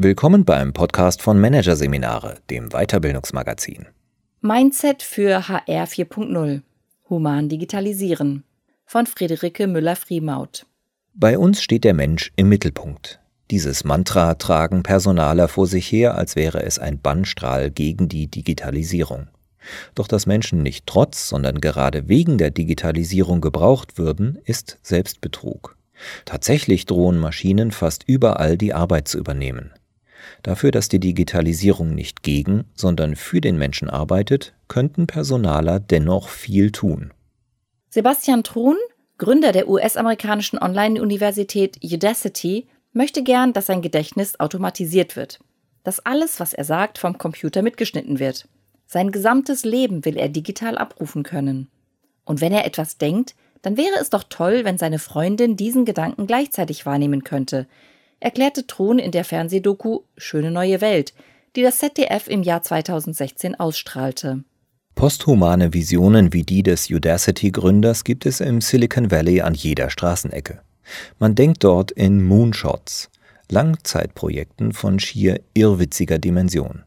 Willkommen 0.00 0.44
beim 0.44 0.72
Podcast 0.72 1.22
von 1.22 1.40
Managerseminare, 1.40 2.36
dem 2.50 2.68
Weiterbildungsmagazin. 2.68 3.86
Mindset 4.40 5.02
für 5.02 5.48
HR 5.48 5.88
4.0 5.88 6.62
Human 7.10 7.48
Digitalisieren 7.48 8.44
von 8.86 9.06
Friederike 9.06 9.66
Müller-Friemaut. 9.66 10.66
Bei 11.14 11.36
uns 11.36 11.60
steht 11.60 11.82
der 11.82 11.94
Mensch 11.94 12.30
im 12.36 12.48
Mittelpunkt. 12.48 13.18
Dieses 13.50 13.82
Mantra 13.82 14.34
tragen 14.34 14.84
Personaler 14.84 15.48
vor 15.48 15.66
sich 15.66 15.90
her, 15.90 16.14
als 16.14 16.36
wäre 16.36 16.62
es 16.62 16.78
ein 16.78 17.00
Bannstrahl 17.00 17.72
gegen 17.72 18.08
die 18.08 18.28
Digitalisierung. 18.28 19.26
Doch 19.96 20.06
dass 20.06 20.26
Menschen 20.26 20.62
nicht 20.62 20.86
trotz, 20.86 21.28
sondern 21.28 21.60
gerade 21.60 22.08
wegen 22.08 22.38
der 22.38 22.52
Digitalisierung 22.52 23.40
gebraucht 23.40 23.98
würden, 23.98 24.38
ist 24.44 24.78
Selbstbetrug. 24.80 25.76
Tatsächlich 26.24 26.86
drohen 26.86 27.18
Maschinen 27.18 27.72
fast 27.72 28.04
überall 28.06 28.56
die 28.56 28.72
Arbeit 28.72 29.08
zu 29.08 29.18
übernehmen. 29.18 29.72
Dafür, 30.42 30.70
dass 30.70 30.88
die 30.88 31.00
Digitalisierung 31.00 31.94
nicht 31.94 32.22
gegen, 32.22 32.64
sondern 32.74 33.16
für 33.16 33.40
den 33.40 33.58
Menschen 33.58 33.90
arbeitet, 33.90 34.54
könnten 34.68 35.06
Personaler 35.06 35.80
dennoch 35.80 36.28
viel 36.28 36.70
tun. 36.72 37.12
Sebastian 37.90 38.44
Truhn, 38.44 38.76
Gründer 39.16 39.52
der 39.52 39.68
US-amerikanischen 39.68 40.58
Online-Universität 40.58 41.78
Udacity, 41.82 42.68
möchte 42.92 43.22
gern, 43.22 43.52
dass 43.52 43.66
sein 43.66 43.82
Gedächtnis 43.82 44.38
automatisiert 44.38 45.16
wird. 45.16 45.40
Dass 45.84 46.04
alles, 46.04 46.40
was 46.40 46.52
er 46.52 46.64
sagt, 46.64 46.98
vom 46.98 47.18
Computer 47.18 47.62
mitgeschnitten 47.62 48.18
wird. 48.18 48.48
Sein 48.86 49.12
gesamtes 49.12 49.64
Leben 49.64 50.04
will 50.04 50.16
er 50.16 50.28
digital 50.28 50.78
abrufen 50.78 51.22
können. 51.22 51.68
Und 52.24 52.40
wenn 52.40 52.52
er 52.52 52.66
etwas 52.66 52.98
denkt, 52.98 53.34
dann 53.62 53.76
wäre 53.76 53.98
es 54.00 54.10
doch 54.10 54.24
toll, 54.28 54.64
wenn 54.64 54.78
seine 54.78 54.98
Freundin 54.98 55.56
diesen 55.56 55.84
Gedanken 55.84 56.26
gleichzeitig 56.26 56.86
wahrnehmen 56.86 57.24
könnte, 57.24 57.66
erklärte 58.20 58.66
Thron 58.66 58.98
in 58.98 59.10
der 59.10 59.24
Fernsehdoku 59.24 60.00
Schöne 60.16 60.50
neue 60.50 60.80
Welt, 60.80 61.14
die 61.56 61.62
das 61.62 61.78
ZDF 61.78 62.28
im 62.28 62.42
Jahr 62.42 62.62
2016 62.62 63.58
ausstrahlte. 63.58 64.44
Posthumane 64.94 65.72
Visionen 65.72 66.32
wie 66.32 66.42
die 66.42 66.62
des 66.62 66.90
Udacity-Gründers 66.90 68.02
gibt 68.02 68.26
es 68.26 68.40
im 68.40 68.60
Silicon 68.60 69.10
Valley 69.10 69.40
an 69.40 69.54
jeder 69.54 69.90
Straßenecke. 69.90 70.60
Man 71.18 71.34
denkt 71.34 71.62
dort 71.62 71.92
in 71.92 72.24
Moonshots, 72.24 73.10
Langzeitprojekten 73.50 74.72
von 74.72 74.98
schier 74.98 75.40
irrwitziger 75.54 76.18
Dimension. 76.18 76.82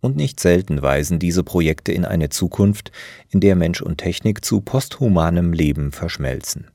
Und 0.00 0.16
nicht 0.16 0.38
selten 0.38 0.82
weisen 0.82 1.18
diese 1.18 1.42
Projekte 1.42 1.90
in 1.90 2.04
eine 2.04 2.28
Zukunft, 2.28 2.92
in 3.30 3.40
der 3.40 3.56
Mensch 3.56 3.80
und 3.80 3.98
Technik 3.98 4.44
zu 4.44 4.60
posthumanem 4.60 5.52
Leben 5.52 5.90
verschmelzen. 5.90 6.68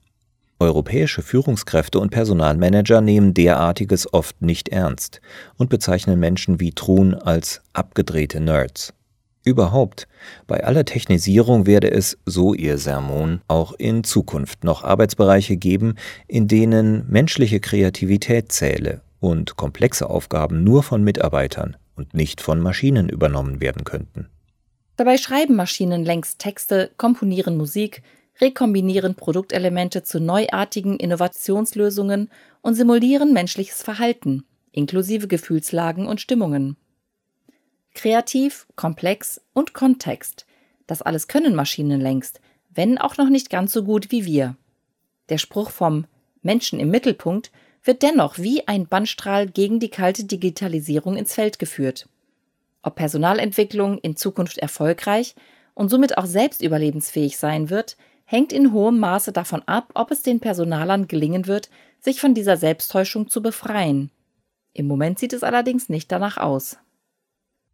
Europäische 0.61 1.23
Führungskräfte 1.23 1.99
und 1.99 2.11
Personalmanager 2.11 3.01
nehmen 3.01 3.33
derartiges 3.33 4.13
oft 4.13 4.43
nicht 4.43 4.69
ernst 4.69 5.19
und 5.57 5.71
bezeichnen 5.71 6.19
Menschen 6.19 6.59
wie 6.59 6.71
Truhn 6.71 7.15
als 7.15 7.63
abgedrehte 7.73 8.39
Nerds. 8.39 8.93
Überhaupt, 9.43 10.07
bei 10.45 10.63
aller 10.63 10.85
Technisierung 10.85 11.65
werde 11.65 11.89
es, 11.89 12.19
so 12.27 12.53
ihr 12.53 12.77
Sermon, 12.77 13.41
auch 13.47 13.73
in 13.73 14.03
Zukunft 14.03 14.63
noch 14.63 14.83
Arbeitsbereiche 14.83 15.57
geben, 15.57 15.95
in 16.27 16.47
denen 16.47 17.09
menschliche 17.09 17.59
Kreativität 17.59 18.51
zähle 18.51 19.01
und 19.19 19.57
komplexe 19.57 20.11
Aufgaben 20.11 20.63
nur 20.63 20.83
von 20.83 21.03
Mitarbeitern 21.03 21.75
und 21.95 22.13
nicht 22.13 22.39
von 22.39 22.59
Maschinen 22.59 23.09
übernommen 23.09 23.61
werden 23.61 23.83
könnten. 23.83 24.29
Dabei 24.95 25.17
schreiben 25.17 25.55
Maschinen 25.55 26.05
längst 26.05 26.37
Texte, 26.37 26.91
komponieren 26.97 27.57
Musik, 27.57 28.03
rekombinieren 28.39 29.15
Produktelemente 29.15 30.03
zu 30.03 30.19
neuartigen 30.19 30.97
Innovationslösungen 30.97 32.29
und 32.61 32.75
simulieren 32.75 33.33
menschliches 33.33 33.83
Verhalten, 33.83 34.45
inklusive 34.71 35.27
Gefühlslagen 35.27 36.07
und 36.07 36.21
Stimmungen. 36.21 36.77
Kreativ, 37.93 38.67
komplex 38.75 39.41
und 39.53 39.73
Kontext, 39.73 40.45
das 40.87 41.01
alles 41.01 41.27
können 41.27 41.55
Maschinen 41.55 41.99
längst, 41.99 42.39
wenn 42.73 42.97
auch 42.97 43.17
noch 43.17 43.29
nicht 43.29 43.49
ganz 43.49 43.73
so 43.73 43.83
gut 43.83 44.11
wie 44.11 44.25
wir. 44.25 44.55
Der 45.29 45.37
Spruch 45.37 45.69
vom 45.69 46.05
Menschen 46.41 46.79
im 46.79 46.89
Mittelpunkt 46.89 47.51
wird 47.83 48.01
dennoch 48.01 48.37
wie 48.37 48.67
ein 48.67 48.87
Bannstrahl 48.87 49.47
gegen 49.47 49.79
die 49.79 49.89
kalte 49.89 50.23
Digitalisierung 50.25 51.17
ins 51.17 51.33
Feld 51.33 51.59
geführt. 51.59 52.07
Ob 52.81 52.95
Personalentwicklung 52.95 53.97
in 53.99 54.15
Zukunft 54.15 54.57
erfolgreich 54.57 55.35
und 55.73 55.89
somit 55.89 56.17
auch 56.17 56.25
selbst 56.25 56.61
überlebensfähig 56.61 57.37
sein 57.37 57.69
wird, 57.69 57.97
hängt 58.31 58.53
in 58.53 58.71
hohem 58.71 58.97
Maße 58.97 59.33
davon 59.33 59.61
ab, 59.65 59.91
ob 59.93 60.09
es 60.09 60.23
den 60.23 60.39
Personalern 60.39 61.09
gelingen 61.09 61.47
wird, 61.47 61.69
sich 61.99 62.21
von 62.21 62.33
dieser 62.33 62.55
Selbsttäuschung 62.55 63.27
zu 63.27 63.41
befreien. 63.41 64.09
Im 64.73 64.87
Moment 64.87 65.19
sieht 65.19 65.33
es 65.33 65.43
allerdings 65.43 65.89
nicht 65.89 66.11
danach 66.13 66.37
aus. 66.37 66.77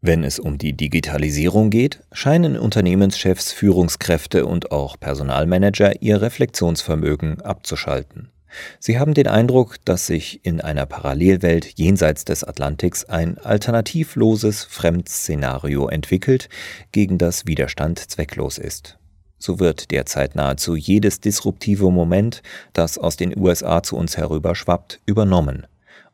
Wenn 0.02 0.24
es 0.24 0.40
um 0.40 0.58
die 0.58 0.74
Digitalisierung 0.74 1.70
geht, 1.70 2.02
scheinen 2.12 2.58
Unternehmenschefs, 2.58 3.52
Führungskräfte 3.52 4.48
und 4.48 4.72
auch 4.72 5.00
Personalmanager 5.00 6.02
ihr 6.02 6.22
Reflexionsvermögen 6.22 7.42
abzuschalten. 7.42 8.32
Sie 8.80 8.98
haben 8.98 9.14
den 9.14 9.28
Eindruck, 9.28 9.76
dass 9.86 10.08
sich 10.08 10.44
in 10.44 10.60
einer 10.62 10.88
Parallelwelt 10.88 11.78
jenseits 11.78 12.26
des 12.26 12.44
Atlantiks 12.44 13.06
ein 13.06 13.38
alternativloses 13.38 14.64
Fremdszenario 14.64 15.88
entwickelt, 15.88 16.50
gegen 16.92 17.20
das 17.20 17.46
Widerstand 17.46 18.00
zwecklos 18.00 18.58
ist. 18.58 18.98
So 19.40 19.60
wird 19.60 19.92
derzeit 19.92 20.36
nahezu 20.36 20.76
jedes 20.76 21.20
disruptive 21.20 21.92
Moment, 21.92 22.42
das 22.74 22.98
aus 22.98 23.18
den 23.18 23.38
USA 23.38 23.84
zu 23.84 23.96
uns 23.96 24.18
herüberschwappt, 24.18 25.00
übernommen 25.06 25.68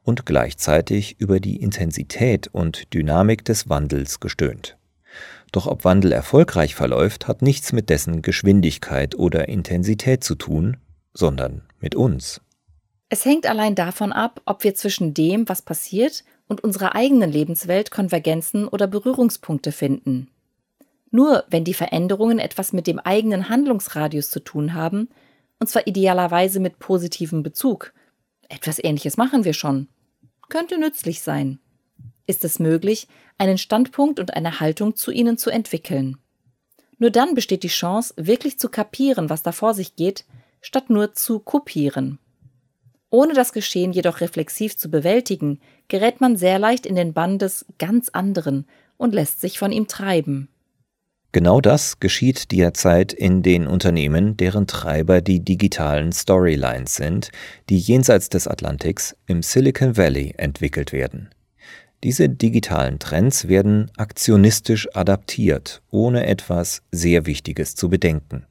und 0.04 0.26
gleichzeitig 0.26 1.16
über 1.20 1.40
die 1.40 1.58
Intensität 1.58 2.48
und 2.48 2.94
Dynamik 2.94 3.46
des 3.46 3.70
Wandels 3.70 4.20
gestöhnt. 4.20 4.78
Doch 5.52 5.68
ob 5.68 5.86
Wandel 5.86 6.12
erfolgreich 6.12 6.76
verläuft, 6.76 7.28
hat 7.28 7.42
nichts 7.42 7.74
mit 7.74 7.90
dessen 7.90 8.22
Geschwindigkeit 8.22 9.16
oder 9.16 9.48
Intensität 9.48 10.24
zu 10.24 10.36
tun, 10.36 10.78
sondern 11.14 11.62
mit 11.80 11.96
uns. 11.96 12.42
Es 13.10 13.26
hängt 13.26 13.46
allein 13.46 13.76
davon 13.76 14.12
ab, 14.12 14.42
ob 14.46 14.64
wir 14.64 14.74
zwischen 14.74 15.14
dem, 15.14 15.48
was 15.48 15.62
passiert, 15.62 16.24
und 16.48 16.64
unserer 16.64 16.96
eigenen 16.96 17.32
Lebenswelt 17.32 17.90
Konvergenzen 17.90 18.68
oder 18.68 18.88
Berührungspunkte 18.88 19.72
finden. 19.72 20.28
Nur 21.16 21.44
wenn 21.48 21.64
die 21.64 21.76
Veränderungen 21.76 22.40
etwas 22.40 22.74
mit 22.74 22.88
dem 22.88 22.98
eigenen 22.98 23.48
Handlungsradius 23.48 24.32
zu 24.32 24.40
tun 24.40 24.74
haben, 24.74 25.10
und 25.60 25.68
zwar 25.68 25.86
idealerweise 25.86 26.60
mit 26.60 26.80
positivem 26.80 27.44
Bezug. 27.44 27.94
Etwas 28.50 28.84
Ähnliches 28.84 29.16
machen 29.16 29.44
wir 29.44 29.54
schon. 29.54 29.88
Könnte 30.50 30.80
nützlich 30.80 31.22
sein. 31.22 31.60
Ist 32.26 32.44
es 32.44 32.58
möglich, 32.58 33.08
einen 33.38 33.60
Standpunkt 33.60 34.20
und 34.20 34.34
eine 34.34 34.60
Haltung 34.60 34.96
zu 34.96 35.12
ihnen 35.12 35.38
zu 35.38 35.52
entwickeln. 35.52 36.18
Nur 36.98 37.12
dann 37.12 37.36
besteht 37.36 37.62
die 37.62 37.68
Chance, 37.68 38.16
wirklich 38.18 38.58
zu 38.58 38.68
kapieren, 38.70 39.30
was 39.30 39.44
da 39.44 39.52
vor 39.52 39.76
sich 39.76 39.96
geht, 39.96 40.26
statt 40.62 40.90
nur 40.90 41.14
zu 41.14 41.38
kopieren. 41.38 42.18
Ohne 43.12 43.36
das 43.36 43.54
Geschehen 43.54 43.94
jedoch 43.94 44.20
reflexiv 44.20 44.78
zu 44.78 44.90
bewältigen, 44.90 45.62
gerät 45.90 46.22
man 46.22 46.38
sehr 46.38 46.58
leicht 46.58 46.88
in 46.88 46.96
den 46.96 47.14
Bann 47.14 47.38
des 47.38 47.68
ganz 47.78 48.10
anderen 48.10 48.66
und 48.98 49.14
lässt 49.14 49.42
sich 49.42 49.60
von 49.60 49.72
ihm 49.72 49.88
treiben. 49.88 50.50
Genau 51.34 51.62
das 51.62 52.00
geschieht 52.00 52.52
derzeit 52.52 53.12
in 53.12 53.42
den 53.42 53.66
Unternehmen, 53.66 54.38
deren 54.38 54.68
Treiber 54.68 55.20
die 55.20 55.40
digitalen 55.40 56.12
Storylines 56.12 56.96
sind, 56.96 57.32
die 57.70 57.80
jenseits 57.80 58.30
des 58.30 58.48
Atlantiks 58.48 59.16
im 59.26 59.42
Silicon 59.42 59.98
Valley 59.98 60.36
entwickelt 60.38 60.94
werden. 60.94 61.32
Diese 62.04 62.30
digitalen 62.30 63.00
Trends 63.00 63.48
werden 63.48 63.90
aktionistisch 63.98 64.88
adaptiert, 64.96 65.82
ohne 65.90 66.28
etwas 66.28 66.84
sehr 66.92 67.26
Wichtiges 67.26 67.74
zu 67.74 67.90
bedenken, 67.90 68.46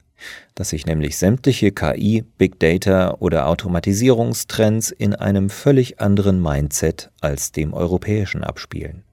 dass 0.56 0.70
sich 0.70 0.84
nämlich 0.84 1.16
sämtliche 1.16 1.70
KI, 1.70 2.24
Big 2.36 2.58
Data 2.58 3.14
oder 3.20 3.46
Automatisierungstrends 3.46 4.90
in 4.90 5.14
einem 5.14 5.50
völlig 5.50 6.00
anderen 6.00 6.42
Mindset 6.42 7.12
als 7.20 7.52
dem 7.52 7.74
europäischen 7.74 8.42
abspielen. 8.42 9.04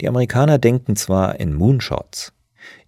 Die 0.00 0.08
Amerikaner 0.08 0.56
denken 0.56 0.96
zwar 0.96 1.38
in 1.38 1.52
Moonshots, 1.52 2.32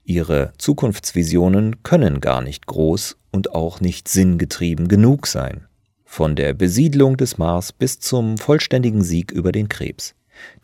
Ihre 0.05 0.53
Zukunftsvisionen 0.59 1.83
können 1.83 2.21
gar 2.21 2.43
nicht 2.43 2.67
groß 2.67 3.17
und 3.31 3.53
auch 3.53 3.81
nicht 3.81 4.09
sinngetrieben 4.09 4.89
genug 4.89 5.27
sein. 5.27 5.67
Von 6.05 6.37
der 6.37 6.53
Besiedlung 6.53 7.17
des 7.17 7.39
Mars 7.39 7.73
bis 7.73 7.99
zum 7.99 8.37
vollständigen 8.39 9.03
Sieg 9.03 9.33
über 9.33 9.51
den 9.51 9.69
Krebs. 9.69 10.15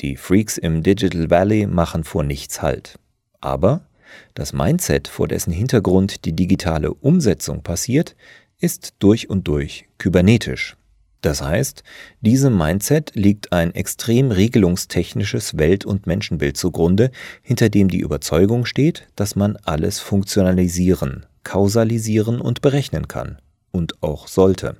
Die 0.00 0.16
Freaks 0.16 0.58
im 0.58 0.82
Digital 0.82 1.30
Valley 1.30 1.66
machen 1.66 2.04
vor 2.04 2.22
nichts 2.22 2.60
Halt. 2.60 2.98
Aber 3.40 3.86
das 4.34 4.52
Mindset, 4.52 5.08
vor 5.08 5.26
dessen 5.26 5.52
Hintergrund 5.52 6.24
die 6.24 6.34
digitale 6.34 6.92
Umsetzung 6.92 7.62
passiert, 7.62 8.16
ist 8.58 8.94
durch 8.98 9.30
und 9.30 9.48
durch 9.48 9.86
kybernetisch. 9.98 10.76
Das 11.20 11.42
heißt, 11.42 11.82
diesem 12.20 12.56
Mindset 12.56 13.12
liegt 13.14 13.52
ein 13.52 13.74
extrem 13.74 14.30
regelungstechnisches 14.30 15.58
Welt- 15.58 15.84
und 15.84 16.06
Menschenbild 16.06 16.56
zugrunde, 16.56 17.10
hinter 17.42 17.68
dem 17.68 17.88
die 17.88 18.00
Überzeugung 18.00 18.64
steht, 18.64 19.06
dass 19.16 19.36
man 19.36 19.56
alles 19.64 20.00
funktionalisieren, 20.00 21.26
kausalisieren 21.44 22.40
und 22.40 22.62
berechnen 22.62 23.06
kann 23.06 23.38
und 23.70 24.02
auch 24.02 24.28
sollte. 24.28 24.76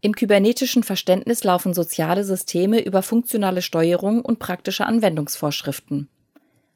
Im 0.00 0.14
kybernetischen 0.14 0.84
Verständnis 0.84 1.42
laufen 1.42 1.74
soziale 1.74 2.22
Systeme 2.22 2.80
über 2.80 3.02
funktionale 3.02 3.62
Steuerung 3.62 4.22
und 4.22 4.38
praktische 4.38 4.86
Anwendungsvorschriften. 4.86 6.08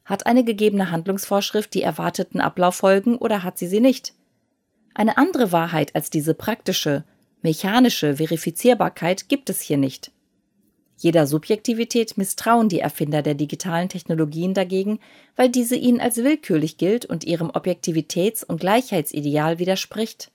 Hat 0.03 0.25
eine 0.25 0.43
gegebene 0.43 0.91
Handlungsvorschrift 0.91 1.73
die 1.73 1.83
erwarteten 1.83 2.41
Ablauffolgen 2.41 3.15
oder 3.15 3.43
hat 3.43 3.57
sie 3.57 3.67
sie 3.67 3.79
nicht? 3.79 4.13
Eine 4.93 5.17
andere 5.17 5.53
Wahrheit 5.53 5.95
als 5.95 6.09
diese 6.09 6.33
praktische, 6.33 7.05
mechanische 7.43 8.15
Verifizierbarkeit 8.15 9.29
gibt 9.29 9.49
es 9.49 9.61
hier 9.61 9.77
nicht. 9.77 10.11
Jeder 10.97 11.27
Subjektivität 11.27 12.17
misstrauen 12.17 12.69
die 12.69 12.79
Erfinder 12.79 13.21
der 13.21 13.35
digitalen 13.35 13.89
Technologien 13.89 14.53
dagegen, 14.53 14.99
weil 15.35 15.49
diese 15.49 15.75
ihnen 15.75 15.99
als 15.99 16.17
willkürlich 16.17 16.77
gilt 16.77 17.05
und 17.05 17.25
ihrem 17.25 17.51
Objektivitäts- 17.51 18.45
und 18.45 18.61
Gleichheitsideal 18.61 19.59
widerspricht. 19.59 20.31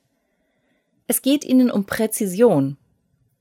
Es 1.07 1.23
geht 1.23 1.45
ihnen 1.45 1.71
um 1.71 1.87
Präzision. 1.87 2.77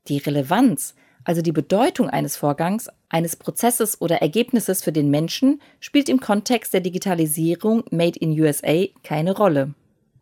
Die 0.08 0.20
Relevanz, 0.20 0.96
also 1.26 1.42
die 1.42 1.52
Bedeutung 1.52 2.10
eines 2.10 2.38
Vorgangs, 2.38 2.88
eines 3.10 3.36
Prozesses 3.36 4.00
oder 4.00 4.22
Ergebnisses 4.22 4.82
für 4.82 4.94
den 4.94 5.10
Menschen, 5.10 5.62
spielt 5.82 6.08
im 6.08 6.22
Kontext 6.22 6.74
der 6.74 6.80
Digitalisierung 6.80 7.84
Made 7.92 8.18
in 8.18 8.40
USA 8.40 8.86
keine 9.04 9.36
Rolle. 9.36 9.74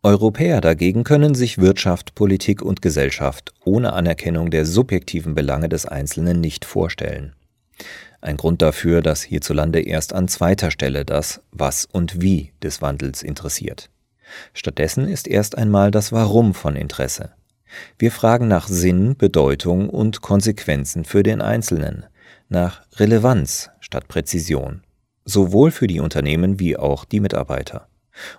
Europäer 0.06 0.60
dagegen 0.60 1.02
können 1.02 1.34
sich 1.34 1.58
Wirtschaft, 1.58 2.14
Politik 2.14 2.62
und 2.62 2.80
Gesellschaft 2.80 3.52
ohne 3.64 3.92
Anerkennung 3.92 4.52
der 4.52 4.64
subjektiven 4.64 5.34
Belange 5.34 5.68
des 5.68 5.84
Einzelnen 5.84 6.40
nicht 6.40 6.64
vorstellen. 6.64 7.34
Ein 8.20 8.36
Grund 8.36 8.62
dafür, 8.62 9.02
dass 9.02 9.24
hierzulande 9.24 9.80
erst 9.80 10.12
an 10.12 10.28
zweiter 10.28 10.70
Stelle 10.70 11.04
das 11.04 11.40
Was 11.50 11.86
und 11.86 12.22
Wie 12.22 12.52
des 12.62 12.80
Wandels 12.80 13.24
interessiert. 13.24 13.90
Stattdessen 14.54 15.08
ist 15.08 15.26
erst 15.26 15.58
einmal 15.58 15.90
das 15.90 16.12
Warum 16.12 16.54
von 16.54 16.76
Interesse. 16.76 17.32
Wir 17.98 18.12
fragen 18.12 18.46
nach 18.46 18.68
Sinn, 18.68 19.16
Bedeutung 19.16 19.90
und 19.90 20.22
Konsequenzen 20.22 21.04
für 21.04 21.24
den 21.24 21.40
Einzelnen, 21.40 22.06
nach 22.48 22.82
Relevanz 22.94 23.70
statt 23.80 24.06
Präzision, 24.06 24.84
sowohl 25.24 25.72
für 25.72 25.88
die 25.88 25.98
Unternehmen 25.98 26.60
wie 26.60 26.76
auch 26.76 27.04
die 27.04 27.18
Mitarbeiter. 27.18 27.88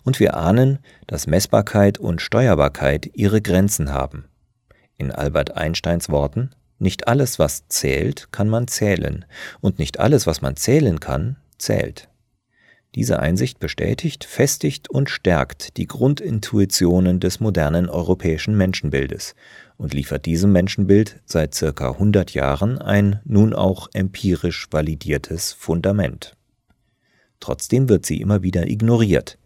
Und 0.04 0.20
wir 0.20 0.36
ahnen, 0.36 0.80
dass 1.06 1.28
Messbarkeit 1.28 1.98
und 1.98 2.22
Steuerbarkeit 2.22 3.12
ihre 3.14 3.42
Grenzen 3.42 3.94
haben. 3.94 4.26
In 4.98 5.12
Albert 5.12 5.56
Einsteins 5.56 6.10
Worten, 6.10 6.52
nicht 6.80 7.08
alles, 7.08 7.40
was 7.40 7.68
zählt, 7.68 8.32
kann 8.32 8.50
man 8.50 8.68
zählen, 8.68 9.26
und 9.62 9.80
nicht 9.80 10.00
alles, 10.00 10.28
was 10.28 10.42
man 10.42 10.56
zählen 10.56 11.00
kann, 11.00 11.38
zählt. 11.58 12.10
Diese 12.96 13.20
Einsicht 13.20 13.60
bestätigt, 13.60 14.24
festigt 14.24 14.90
und 14.90 15.10
stärkt 15.10 15.78
die 15.78 15.86
Grundintuitionen 15.86 17.20
des 17.20 17.40
modernen 17.40 17.90
europäischen 17.90 18.58
Menschenbildes 18.58 19.36
und 19.78 19.94
liefert 19.94 20.26
diesem 20.26 20.52
Menschenbild 20.52 21.22
seit 21.26 21.54
circa 21.54 21.92
100 21.92 22.34
Jahren 22.34 22.80
ein 22.80 23.20
nun 23.26 23.54
auch 23.54 23.90
empirisch 23.94 24.68
validiertes 24.72 25.54
Fundament. 25.54 26.36
Trotzdem 27.40 27.88
wird 27.88 28.06
sie 28.06 28.20
immer 28.20 28.42
wieder 28.42 28.68
ignoriert, 28.68 29.38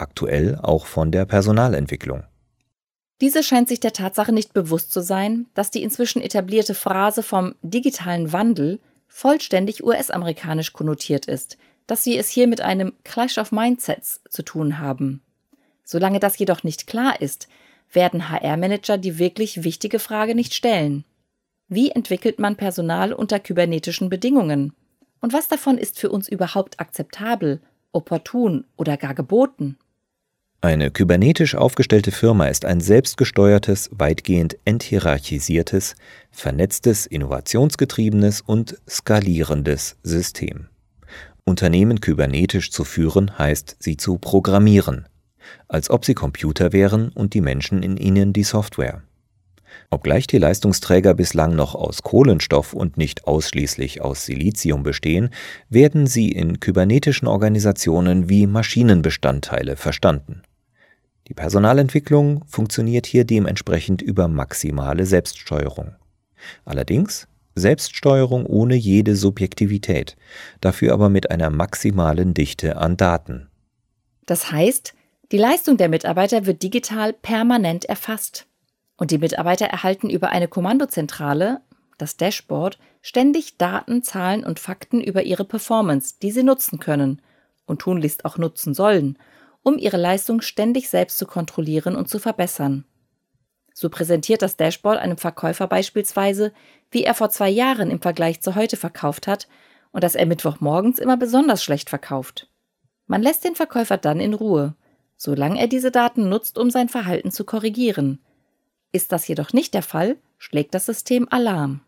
aktuell 0.00 0.58
auch 0.62 0.86
von 0.86 1.12
der 1.12 1.24
Personalentwicklung. 1.24 2.24
Diese 3.20 3.42
scheint 3.42 3.68
sich 3.68 3.80
der 3.80 3.92
Tatsache 3.92 4.32
nicht 4.32 4.54
bewusst 4.54 4.92
zu 4.92 5.02
sein, 5.02 5.46
dass 5.54 5.70
die 5.70 5.82
inzwischen 5.82 6.22
etablierte 6.22 6.74
Phrase 6.74 7.22
vom 7.22 7.54
digitalen 7.62 8.32
Wandel 8.32 8.80
vollständig 9.08 9.84
US-amerikanisch 9.84 10.72
konnotiert 10.72 11.26
ist, 11.26 11.58
dass 11.86 12.06
wir 12.06 12.18
es 12.18 12.30
hier 12.30 12.46
mit 12.46 12.60
einem 12.60 12.92
Clash 13.04 13.36
of 13.36 13.52
Mindsets 13.52 14.20
zu 14.30 14.42
tun 14.42 14.78
haben. 14.78 15.22
Solange 15.84 16.20
das 16.20 16.38
jedoch 16.38 16.62
nicht 16.62 16.86
klar 16.86 17.20
ist, 17.20 17.48
werden 17.92 18.30
HR-Manager 18.30 18.96
die 18.96 19.18
wirklich 19.18 19.64
wichtige 19.64 19.98
Frage 19.98 20.34
nicht 20.34 20.54
stellen. 20.54 21.04
Wie 21.68 21.90
entwickelt 21.90 22.38
man 22.38 22.56
Personal 22.56 23.12
unter 23.12 23.40
kybernetischen 23.40 24.08
Bedingungen? 24.08 24.72
Und 25.20 25.32
was 25.32 25.48
davon 25.48 25.76
ist 25.76 25.98
für 25.98 26.10
uns 26.10 26.28
überhaupt 26.28 26.80
akzeptabel, 26.80 27.60
opportun 27.92 28.64
oder 28.76 28.96
gar 28.96 29.14
geboten? 29.14 29.76
Eine 30.62 30.90
kybernetisch 30.90 31.54
aufgestellte 31.54 32.10
Firma 32.10 32.48
ist 32.48 32.66
ein 32.66 32.82
selbstgesteuertes, 32.82 33.88
weitgehend 33.94 34.58
enthierarchisiertes, 34.66 35.94
vernetztes, 36.30 37.06
innovationsgetriebenes 37.06 38.42
und 38.42 38.76
skalierendes 38.86 39.96
System. 40.02 40.66
Unternehmen 41.44 42.02
kybernetisch 42.02 42.70
zu 42.72 42.84
führen 42.84 43.38
heißt, 43.38 43.76
sie 43.78 43.96
zu 43.96 44.18
programmieren, 44.18 45.08
als 45.66 45.88
ob 45.88 46.04
sie 46.04 46.12
Computer 46.12 46.74
wären 46.74 47.08
und 47.08 47.32
die 47.32 47.40
Menschen 47.40 47.82
in 47.82 47.96
ihnen 47.96 48.34
die 48.34 48.44
Software. 48.44 49.02
Obgleich 49.88 50.26
die 50.26 50.38
Leistungsträger 50.38 51.14
bislang 51.14 51.56
noch 51.56 51.74
aus 51.74 52.02
Kohlenstoff 52.02 52.74
und 52.74 52.98
nicht 52.98 53.26
ausschließlich 53.26 54.02
aus 54.02 54.26
Silizium 54.26 54.82
bestehen, 54.82 55.30
werden 55.70 56.06
sie 56.06 56.30
in 56.30 56.60
kybernetischen 56.60 57.28
Organisationen 57.28 58.28
wie 58.28 58.46
Maschinenbestandteile 58.46 59.76
verstanden. 59.76 60.42
Die 61.30 61.34
Personalentwicklung 61.34 62.42
funktioniert 62.48 63.06
hier 63.06 63.24
dementsprechend 63.24 64.02
über 64.02 64.26
maximale 64.26 65.06
Selbststeuerung. 65.06 65.94
Allerdings 66.64 67.28
Selbststeuerung 67.54 68.46
ohne 68.46 68.74
jede 68.74 69.14
Subjektivität, 69.14 70.16
dafür 70.60 70.92
aber 70.92 71.08
mit 71.08 71.30
einer 71.30 71.48
maximalen 71.48 72.34
Dichte 72.34 72.78
an 72.78 72.96
Daten. 72.96 73.48
Das 74.26 74.50
heißt, 74.50 74.94
die 75.30 75.38
Leistung 75.38 75.76
der 75.76 75.88
Mitarbeiter 75.88 76.46
wird 76.46 76.64
digital 76.64 77.12
permanent 77.12 77.84
erfasst. 77.84 78.46
Und 78.96 79.12
die 79.12 79.18
Mitarbeiter 79.18 79.66
erhalten 79.66 80.10
über 80.10 80.30
eine 80.30 80.48
Kommandozentrale, 80.48 81.60
das 81.96 82.16
Dashboard, 82.16 82.80
ständig 83.02 83.56
Daten, 83.56 84.02
Zahlen 84.02 84.42
und 84.42 84.58
Fakten 84.58 85.00
über 85.00 85.22
ihre 85.22 85.44
Performance, 85.44 86.16
die 86.20 86.32
sie 86.32 86.42
nutzen 86.42 86.80
können 86.80 87.22
und 87.66 87.82
tunlichst 87.82 88.24
auch 88.24 88.36
nutzen 88.36 88.74
sollen, 88.74 89.16
um 89.62 89.78
ihre 89.78 89.96
Leistung 89.96 90.40
ständig 90.40 90.88
selbst 90.88 91.18
zu 91.18 91.26
kontrollieren 91.26 91.96
und 91.96 92.08
zu 92.08 92.18
verbessern. 92.18 92.84
So 93.72 93.88
präsentiert 93.88 94.42
das 94.42 94.56
Dashboard 94.56 94.98
einem 94.98 95.16
Verkäufer 95.16 95.66
beispielsweise, 95.66 96.52
wie 96.90 97.04
er 97.04 97.14
vor 97.14 97.30
zwei 97.30 97.48
Jahren 97.48 97.90
im 97.90 98.00
Vergleich 98.00 98.40
zu 98.40 98.54
heute 98.54 98.76
verkauft 98.76 99.26
hat 99.26 99.48
und 99.92 100.04
dass 100.04 100.14
er 100.14 100.26
Mittwochmorgens 100.26 100.98
immer 100.98 101.16
besonders 101.16 101.62
schlecht 101.62 101.88
verkauft. 101.88 102.48
Man 103.06 103.22
lässt 103.22 103.44
den 103.44 103.54
Verkäufer 103.54 103.96
dann 103.96 104.20
in 104.20 104.34
Ruhe, 104.34 104.74
solange 105.16 105.60
er 105.60 105.66
diese 105.66 105.90
Daten 105.90 106.28
nutzt, 106.28 106.58
um 106.58 106.70
sein 106.70 106.88
Verhalten 106.88 107.30
zu 107.30 107.44
korrigieren. 107.44 108.20
Ist 108.92 109.12
das 109.12 109.26
jedoch 109.28 109.52
nicht 109.52 109.74
der 109.74 109.82
Fall, 109.82 110.16
schlägt 110.38 110.74
das 110.74 110.86
System 110.86 111.28
Alarm. 111.30 111.80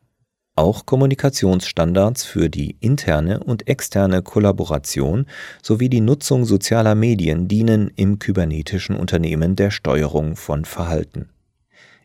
Auch 0.55 0.85
Kommunikationsstandards 0.85 2.25
für 2.25 2.51
die 2.51 2.77
interne 2.81 3.43
und 3.43 3.69
externe 3.69 4.21
Kollaboration 4.21 5.25
sowie 5.63 5.89
die 5.89 6.03
Nutzung 6.03 6.45
sozialer 6.45 6.95
Medien 6.95 7.49
dienen 7.49 7.91
im 7.97 8.19
kybernetischen 8.19 8.97
Unternehmen 8.97 9.57
der 9.57 9.71
Steuerung 9.71 10.37
von 10.37 10.67
Verhalten. 10.67 11.31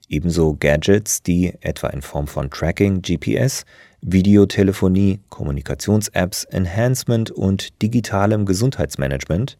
Ebenso 0.07 0.55
Gadgets, 0.57 1.21
die 1.21 1.55
etwa 1.59 1.87
in 1.89 2.01
Form 2.01 2.27
von 2.27 2.49
Tracking, 2.49 3.01
GPS, 3.01 3.65
Videotelefonie, 3.99 5.19
Kommunikations-Apps, 5.27 6.45
Enhancement 6.45 7.31
und 7.31 7.81
digitalem 7.81 8.45
Gesundheitsmanagement 8.45 9.57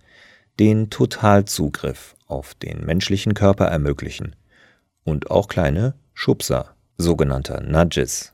den 0.62 0.90
Totalzugriff 0.90 2.16
auf 2.26 2.56
den 2.56 2.86
menschlichen 2.86 3.34
Körper 3.34 3.66
ermöglichen 3.66 4.34
und 5.04 5.30
auch 5.30 5.50
kleine 5.50 5.96
Schubser, 6.14 6.76
sogenannter 6.98 7.60
Nudges 7.62 8.34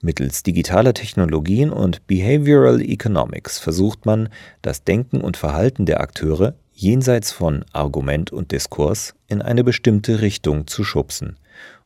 Mittels 0.00 0.42
digitaler 0.42 0.94
Technologien 0.94 1.70
und 1.70 2.06
Behavioral 2.06 2.80
Economics 2.80 3.58
versucht 3.58 4.06
man, 4.06 4.28
das 4.62 4.84
Denken 4.84 5.20
und 5.20 5.36
Verhalten 5.36 5.86
der 5.86 6.00
Akteure 6.00 6.54
jenseits 6.72 7.32
von 7.32 7.64
Argument 7.72 8.32
und 8.32 8.52
Diskurs 8.52 9.14
in 9.28 9.40
eine 9.40 9.64
bestimmte 9.64 10.20
Richtung 10.20 10.66
zu 10.66 10.84
schubsen, 10.84 11.36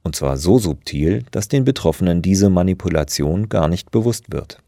und 0.03 0.17
zwar 0.17 0.37
so 0.37 0.59
subtil, 0.59 1.25
dass 1.31 1.49
den 1.49 1.65
Betroffenen 1.65 2.23
diese 2.23 2.51
Manipulation 2.51 3.49
gar 3.49 3.69
nicht 3.69 3.91
bewusst 3.91 4.33
wird. 4.33 4.59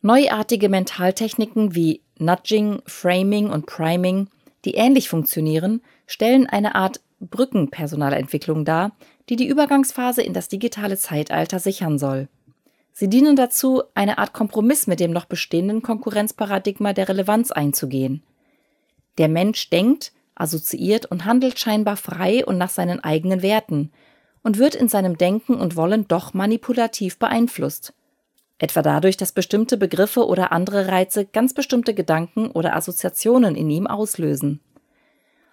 Neuartige 0.00 0.68
Mentaltechniken 0.68 1.74
wie 1.74 2.00
Nudging, 2.18 2.80
Framing 2.86 3.50
und 3.50 3.66
Priming, 3.66 4.28
die 4.64 4.74
ähnlich 4.74 5.08
funktionieren, 5.08 5.82
stellen 6.06 6.46
eine 6.48 6.74
Art 6.74 7.00
Brückenpersonalentwicklung 7.20 8.64
dar, 8.64 8.92
die 9.28 9.36
die 9.36 9.46
Übergangsphase 9.46 10.22
in 10.22 10.32
das 10.32 10.48
digitale 10.48 10.96
Zeitalter 10.96 11.58
sichern 11.58 11.98
soll. 11.98 12.28
Sie 12.92 13.08
dienen 13.08 13.36
dazu, 13.36 13.82
eine 13.94 14.18
Art 14.18 14.32
Kompromiss 14.32 14.86
mit 14.86 15.00
dem 15.00 15.12
noch 15.12 15.24
bestehenden 15.24 15.82
Konkurrenzparadigma 15.82 16.92
der 16.92 17.08
Relevanz 17.08 17.50
einzugehen. 17.50 18.22
Der 19.18 19.28
Mensch 19.28 19.70
denkt, 19.70 20.12
assoziiert 20.34 21.06
und 21.06 21.24
handelt 21.24 21.58
scheinbar 21.58 21.96
frei 21.96 22.44
und 22.44 22.58
nach 22.58 22.70
seinen 22.70 23.02
eigenen 23.02 23.42
Werten 23.42 23.92
und 24.42 24.58
wird 24.58 24.74
in 24.74 24.88
seinem 24.88 25.16
Denken 25.16 25.54
und 25.54 25.76
Wollen 25.76 26.08
doch 26.08 26.34
manipulativ 26.34 27.18
beeinflusst. 27.18 27.94
Etwa 28.58 28.82
dadurch, 28.82 29.16
dass 29.16 29.32
bestimmte 29.32 29.76
Begriffe 29.76 30.26
oder 30.26 30.52
andere 30.52 30.88
Reize 30.88 31.24
ganz 31.24 31.54
bestimmte 31.54 31.94
Gedanken 31.94 32.50
oder 32.50 32.76
Assoziationen 32.76 33.56
in 33.56 33.70
ihm 33.70 33.86
auslösen. 33.86 34.60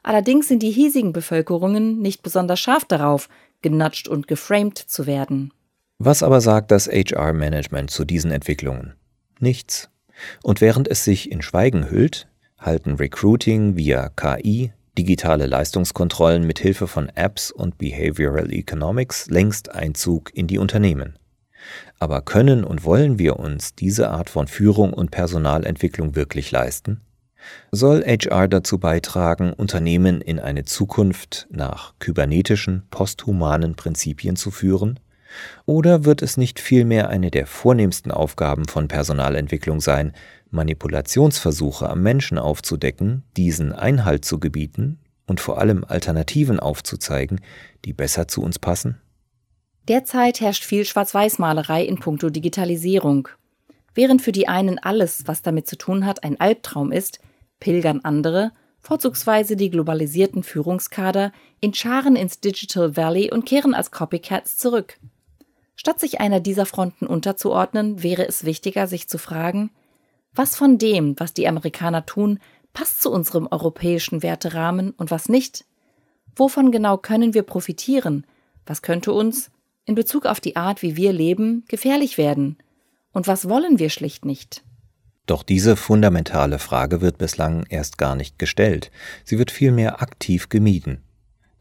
Allerdings 0.04 0.48
sind 0.48 0.64
die 0.64 0.72
hiesigen 0.72 1.12
Bevölkerungen 1.12 2.00
nicht 2.00 2.24
besonders 2.24 2.60
scharf 2.60 2.86
darauf, 2.86 3.30
genudged 3.62 4.08
und 4.08 4.28
geframed 4.28 4.78
zu 4.78 5.08
werden. 5.08 5.54
Was 5.98 6.24
aber 6.24 6.42
sagt 6.42 6.72
das 6.72 6.88
HR-Management 6.88 7.92
zu 7.92 8.06
diesen 8.06 8.32
Entwicklungen? 8.32 8.94
Nichts. 9.40 9.90
Und 10.44 10.62
während 10.62 10.88
es 10.88 11.04
sich 11.04 11.32
in 11.32 11.42
Schweigen 11.42 11.90
hüllt, 11.90 12.28
halten 12.58 12.96
Recruiting 12.96 13.76
via 13.76 14.10
KI, 14.10 14.72
digitale 14.98 15.46
Leistungskontrollen 15.46 16.46
mit 16.46 16.60
Hilfe 16.60 16.88
von 16.88 17.10
Apps 17.16 17.52
und 17.52 17.78
Behavioral 17.78 18.52
Economics 18.52 19.28
längst 19.30 19.74
Einzug 19.74 20.32
in 20.34 20.48
die 20.48 20.58
Unternehmen. 20.58 21.18
Aber 22.00 22.22
können 22.22 22.64
und 22.64 22.84
wollen 22.84 23.20
wir 23.20 23.40
uns 23.40 23.76
diese 23.76 24.10
Art 24.10 24.30
von 24.30 24.48
Führung 24.48 24.94
und 24.94 25.12
Personalentwicklung 25.12 26.16
wirklich 26.16 26.52
leisten? 26.52 27.02
Soll 27.72 28.04
HR 28.04 28.48
dazu 28.48 28.80
beitragen, 28.80 29.54
Unternehmen 29.54 30.22
in 30.22 30.40
eine 30.40 30.66
Zukunft 30.66 31.48
nach 31.52 31.94
kybernetischen, 32.00 32.84
posthumanen 32.90 33.76
Prinzipien 33.76 34.36
zu 34.36 34.52
führen? 34.52 35.00
Oder 35.66 36.06
wird 36.06 36.22
es 36.22 36.38
nicht 36.38 36.60
vielmehr 36.60 37.10
eine 37.10 37.30
der 37.32 37.46
vornehmsten 37.46 38.12
Aufgaben 38.12 38.68
von 38.68 38.88
Personalentwicklung 38.88 39.80
sein, 39.80 40.14
Manipulationsversuche 40.52 41.88
am 41.90 42.02
Menschen 42.02 42.40
aufzudecken, 42.40 43.24
diesen 43.38 43.72
Einhalt 43.72 44.26
zu 44.26 44.40
gebieten 44.40 45.00
und 45.28 45.40
vor 45.40 45.60
allem 45.60 45.84
Alternativen 45.84 46.60
aufzuzeigen, 46.60 47.42
die 47.86 47.94
besser 47.94 48.28
zu 48.28 48.42
uns 48.42 48.58
passen? 48.58 49.00
Derzeit 49.88 50.42
herrscht 50.42 50.64
viel 50.64 50.86
Schwarz-Weiß-Malerei 50.86 51.84
in 51.84 52.00
puncto 52.00 52.30
Digitalisierung. 52.30 53.30
Während 53.94 54.22
für 54.22 54.32
die 54.32 54.48
einen 54.48 54.80
alles, 54.80 55.24
was 55.26 55.42
damit 55.42 55.68
zu 55.68 55.78
tun 55.78 56.06
hat, 56.06 56.24
ein 56.24 56.40
Albtraum 56.40 56.92
ist, 56.92 57.20
pilgern 57.60 58.02
andere, 58.04 58.52
vorzugsweise 58.80 59.56
die 59.56 59.70
globalisierten 59.70 60.44
Führungskader, 60.44 61.32
in 61.60 61.74
Scharen 61.74 62.16
ins 62.16 62.40
Digital 62.40 62.96
Valley 62.96 63.32
und 63.32 63.46
kehren 63.46 63.74
als 63.74 63.92
Copycats 63.92 64.58
zurück. 64.58 64.98
Statt 65.76 66.00
sich 66.00 66.20
einer 66.20 66.40
dieser 66.40 66.66
Fronten 66.66 67.08
unterzuordnen, 67.08 68.04
wäre 68.04 68.28
es 68.28 68.44
wichtiger, 68.44 68.88
sich 68.88 69.08
zu 69.08 69.18
fragen, 69.18 69.72
was 70.34 70.56
von 70.56 70.78
dem, 70.78 71.20
was 71.20 71.34
die 71.34 71.48
Amerikaner 71.48 72.06
tun, 72.06 72.40
passt 72.74 73.02
zu 73.02 73.12
unserem 73.12 73.48
europäischen 73.48 74.22
Werterahmen 74.22 74.92
und 74.92 75.12
was 75.12 75.30
nicht? 75.30 75.66
Wovon 76.36 76.72
genau 76.72 76.98
können 76.98 77.34
wir 77.34 77.44
profitieren? 77.44 78.26
Was 78.66 78.82
könnte 78.82 79.12
uns, 79.12 79.52
in 79.86 79.96
Bezug 79.96 80.26
auf 80.26 80.40
die 80.40 80.56
Art, 80.56 80.82
wie 80.82 80.96
wir 80.96 81.12
leben, 81.12 81.66
gefährlich 81.68 82.18
werden? 82.18 82.58
Und 83.12 83.28
was 83.28 83.50
wollen 83.50 83.80
wir 83.80 83.90
schlicht 83.90 84.24
nicht? 84.24 84.64
Doch 85.26 85.44
diese 85.44 85.76
fundamentale 85.76 86.60
Frage 86.60 87.02
wird 87.02 87.18
bislang 87.18 87.66
erst 87.70 87.98
gar 87.98 88.16
nicht 88.16 88.40
gestellt, 88.40 88.92
sie 89.24 89.38
wird 89.38 89.52
vielmehr 89.52 90.02
aktiv 90.02 90.50
gemieden. 90.50 91.02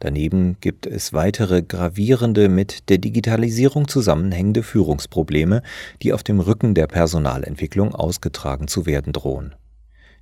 Daneben 0.01 0.57
gibt 0.61 0.87
es 0.87 1.13
weitere 1.13 1.63
gravierende 1.63 2.49
mit 2.49 2.89
der 2.89 2.99
Digitalisierung 2.99 3.89
zusammenhängende 3.89 4.63
Führungsprobleme, 4.63 5.63
die 6.03 6.13
auf 6.13 6.23
dem 6.23 6.39
Rücken 6.39 6.75
der 6.75 6.87
Personalentwicklung 6.87 7.95
ausgetragen 7.95 8.69
zu 8.69 8.87
werden 8.87 9.13
drohen. 9.13 9.55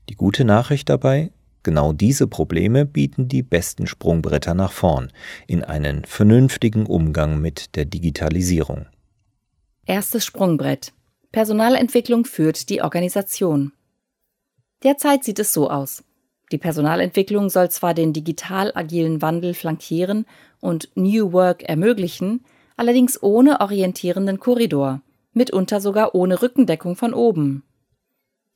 Die 0.09 0.15
gute 0.15 0.45
Nachricht 0.45 0.89
dabei, 0.89 1.31
Genau 1.67 1.93
diese 1.93 2.29
Probleme 2.29 2.87
bieten 2.87 3.27
die 3.27 3.43
besten 3.43 3.89
Sprungbretter 3.89 4.55
nach 4.55 4.71
vorn 4.71 5.11
in 5.49 5.65
einen 5.65 6.05
vernünftigen 6.05 6.87
Umgang 6.87 7.41
mit 7.41 7.75
der 7.75 7.87
Digitalisierung. 7.87 8.87
Erstes 9.85 10.25
Sprungbrett. 10.25 10.93
Personalentwicklung 11.37 12.25
führt 12.25 12.71
die 12.71 12.81
Organisation. 12.81 13.73
Derzeit 14.83 15.23
sieht 15.23 15.39
es 15.39 15.53
so 15.53 15.69
aus. 15.69 16.03
Die 16.51 16.57
Personalentwicklung 16.57 17.51
soll 17.51 17.71
zwar 17.71 17.93
den 17.93 18.15
digital 18.15 18.73
agilen 18.75 19.21
Wandel 19.21 19.53
flankieren 19.53 20.25
und 20.61 20.89
New 20.95 21.35
Work 21.35 21.63
ermöglichen, 21.65 22.47
allerdings 22.79 23.23
ohne 23.23 23.61
orientierenden 23.61 24.41
Korridor, 24.41 25.03
mitunter 25.35 25.83
sogar 25.83 26.15
ohne 26.15 26.41
Rückendeckung 26.41 26.97
von 26.97 27.13
oben. 27.13 27.65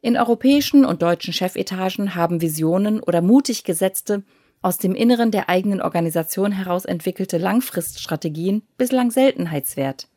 In 0.01 0.17
europäischen 0.17 0.87
und 0.87 1.03
deutschen 1.03 1.35
Chefetagen 1.35 2.15
haben 2.15 2.41
Visionen 2.41 3.03
oder 3.03 3.21
mutig 3.21 3.65
gesetzte, 3.65 4.23
aus 4.63 4.79
dem 4.79 4.95
Inneren 4.95 5.31
der 5.31 5.51
eigenen 5.51 5.83
Organisation 5.83 6.51
heraus 6.51 6.87
entwickelte 6.87 7.37
Langfriststrategien 7.37 8.63
bislang 8.79 9.11
Seltenheitswert. 9.11 10.10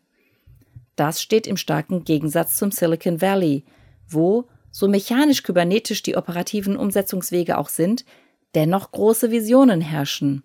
Das 0.96 1.22
steht 1.22 1.48
im 1.48 1.58
starken 1.58 2.04
Gegensatz 2.04 2.58
zum 2.58 2.72
Silicon 2.72 3.22
Valley, 3.22 3.64
wo, 4.08 4.46
so 4.72 4.88
mechanisch 4.88 5.44
kybernetisch 5.44 6.04
die 6.04 6.16
operativen 6.16 6.78
Umsetzungswege 6.78 7.58
auch 7.58 7.70
sind, 7.70 8.06
dennoch 8.56 8.92
große 8.92 9.32
Visionen 9.32 9.82
herrschen. 9.82 10.44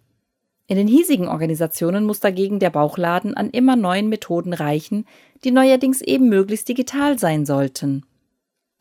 In 0.67 0.77
den 0.77 0.87
hiesigen 0.87 1.29
Organisationen 1.29 2.05
muss 2.05 2.21
dagegen 2.21 2.59
der 2.59 2.71
Bauchladen 2.71 3.35
an 3.35 3.51
immer 3.51 3.75
neuen 3.75 4.09
Methoden 4.09 4.53
reichen, 4.53 5.07
die 5.45 5.51
neuerdings 5.51 6.03
eben 6.03 6.29
möglichst 6.29 6.69
digital 6.69 7.19
sein 7.19 7.47
sollten. 7.47 8.05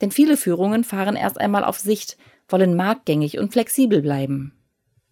Denn 0.01 0.12
viele 0.12 0.36
Führungen 0.38 0.83
fahren 0.83 1.15
erst 1.15 1.39
einmal 1.39 1.63
auf 1.63 1.79
Sicht, 1.79 2.17
wollen 2.50 2.75
marktgängig 2.75 3.39
und 3.39 3.53
flexibel 3.53 4.01
bleiben. 4.01 4.53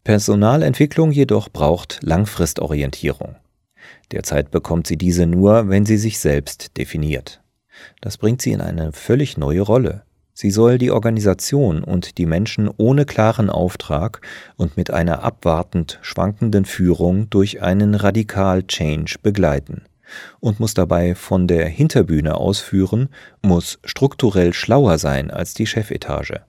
Personalentwicklung 0.04 1.12
jedoch 1.12 1.50
braucht 1.50 2.00
Langfristorientierung. 2.04 3.38
Derzeit 4.12 4.52
bekommt 4.52 4.88
sie 4.88 4.98
diese 4.98 5.26
nur, 5.26 5.70
wenn 5.70 5.86
sie 5.86 5.98
sich 5.98 6.20
selbst 6.20 6.78
definiert. 6.78 7.42
Das 8.02 8.18
bringt 8.18 8.42
sie 8.42 8.52
in 8.52 8.62
eine 8.62 8.92
völlig 8.92 9.38
neue 9.38 9.62
Rolle. 9.62 10.04
Sie 10.34 10.52
soll 10.52 10.78
die 10.78 10.92
Organisation 10.92 11.84
und 11.84 12.18
die 12.18 12.26
Menschen 12.26 12.70
ohne 12.76 13.06
klaren 13.06 13.50
Auftrag 13.50 14.22
und 14.58 14.76
mit 14.76 14.92
einer 14.92 15.24
abwartend 15.24 15.98
schwankenden 16.02 16.66
Führung 16.66 17.30
durch 17.30 17.62
einen 17.62 17.96
Radikal-Change 17.96 19.16
begleiten 19.24 19.84
und 20.40 20.60
muss 20.60 20.74
dabei 20.74 21.16
von 21.16 21.48
der 21.48 21.68
Hinterbühne 21.68 22.36
ausführen, 22.36 23.10
muss 23.42 23.80
strukturell 23.86 24.54
schlauer 24.54 24.98
sein 24.98 25.32
als 25.32 25.54
die 25.54 25.68
Chefetage. 25.68 26.42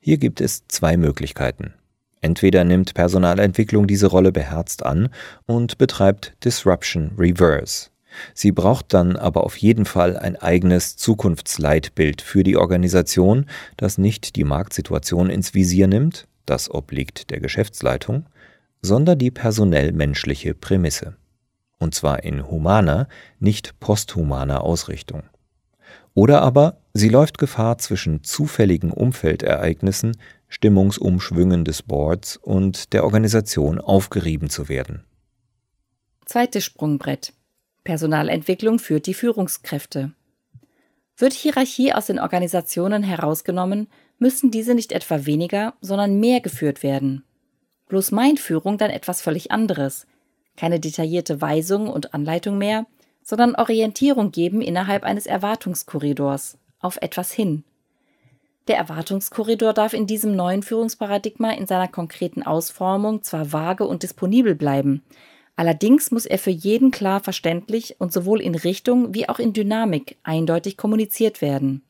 Hier 0.00 0.18
gibt 0.18 0.40
es 0.40 0.66
zwei 0.68 0.96
Möglichkeiten. 0.96 1.74
Entweder 2.24 2.64
nimmt 2.64 2.94
Personalentwicklung 2.94 3.86
diese 3.86 4.06
Rolle 4.06 4.32
beherzt 4.32 4.82
an 4.82 5.10
und 5.44 5.76
betreibt 5.76 6.32
Disruption 6.42 7.10
Reverse. 7.18 7.90
Sie 8.32 8.50
braucht 8.50 8.94
dann 8.94 9.16
aber 9.16 9.44
auf 9.44 9.58
jeden 9.58 9.84
Fall 9.84 10.16
ein 10.16 10.36
eigenes 10.36 10.96
Zukunftsleitbild 10.96 12.22
für 12.22 12.42
die 12.42 12.56
Organisation, 12.56 13.44
das 13.76 13.98
nicht 13.98 14.36
die 14.36 14.44
Marktsituation 14.44 15.28
ins 15.28 15.52
Visier 15.52 15.86
nimmt, 15.86 16.26
das 16.46 16.70
obliegt 16.70 17.30
der 17.30 17.40
Geschäftsleitung, 17.40 18.24
sondern 18.80 19.18
die 19.18 19.30
personell 19.30 19.92
menschliche 19.92 20.54
Prämisse 20.54 21.16
und 21.78 21.94
zwar 21.94 22.24
in 22.24 22.48
humaner, 22.48 23.06
nicht 23.38 23.78
posthumaner 23.80 24.62
Ausrichtung. 24.62 25.24
Oder 26.14 26.40
aber 26.40 26.78
sie 26.94 27.10
läuft 27.10 27.36
Gefahr 27.36 27.76
zwischen 27.76 28.24
zufälligen 28.24 28.90
Umfeldereignissen, 28.90 30.16
Stimmungsumschwüngen 30.54 31.64
des 31.64 31.82
Boards 31.82 32.36
und 32.36 32.92
der 32.92 33.02
Organisation 33.02 33.80
aufgerieben 33.80 34.50
zu 34.50 34.68
werden. 34.68 35.02
Zweites 36.26 36.64
Sprungbrett. 36.64 37.32
Personalentwicklung 37.82 38.78
führt 38.78 39.06
die 39.06 39.14
Führungskräfte. 39.14 40.12
Wird 41.16 41.32
Hierarchie 41.32 41.92
aus 41.92 42.06
den 42.06 42.20
Organisationen 42.20 43.02
herausgenommen, 43.02 43.88
müssen 44.18 44.52
diese 44.52 44.76
nicht 44.76 44.92
etwa 44.92 45.26
weniger, 45.26 45.74
sondern 45.80 46.20
mehr 46.20 46.40
geführt 46.40 46.84
werden. 46.84 47.24
Bloß 47.88 48.12
meint 48.12 48.38
Führung 48.38 48.78
dann 48.78 48.90
etwas 48.90 49.22
völlig 49.22 49.50
anderes, 49.50 50.06
keine 50.56 50.78
detaillierte 50.78 51.40
Weisung 51.40 51.88
und 51.88 52.14
Anleitung 52.14 52.58
mehr, 52.58 52.86
sondern 53.24 53.56
Orientierung 53.56 54.30
geben 54.30 54.62
innerhalb 54.62 55.02
eines 55.02 55.26
Erwartungskorridors, 55.26 56.58
auf 56.78 56.98
etwas 57.02 57.32
hin. 57.32 57.64
Der 58.66 58.78
Erwartungskorridor 58.78 59.74
darf 59.74 59.92
in 59.92 60.06
diesem 60.06 60.34
neuen 60.34 60.62
Führungsparadigma 60.62 61.52
in 61.52 61.66
seiner 61.66 61.88
konkreten 61.88 62.42
Ausformung 62.42 63.22
zwar 63.22 63.52
vage 63.52 63.86
und 63.86 64.02
disponibel 64.02 64.54
bleiben, 64.54 65.02
allerdings 65.54 66.10
muss 66.10 66.24
er 66.24 66.38
für 66.38 66.50
jeden 66.50 66.90
klar 66.90 67.20
verständlich 67.20 67.96
und 67.98 68.12
sowohl 68.12 68.40
in 68.40 68.54
Richtung 68.54 69.14
wie 69.14 69.28
auch 69.28 69.38
in 69.38 69.52
Dynamik 69.52 70.16
eindeutig 70.22 70.78
kommuniziert 70.78 71.42
werden. 71.42 71.82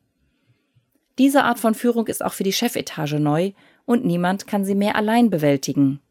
Diese 1.17 1.45
Art 1.45 1.59
von 1.59 1.75
Führung 1.75 2.07
ist 2.07 2.23
auch 2.23 2.33
für 2.33 2.43
die 2.43 2.51
Chefetage 2.51 3.19
neu 3.19 3.53
und 3.85 4.03
niemand 4.03 4.47
kann 4.47 4.65
sie 4.65 4.75
mehr 4.75 4.97
allein 4.97 5.29
bewältigen. 5.29 6.01